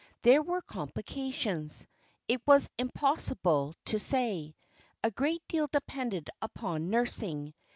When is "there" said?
0.23-0.41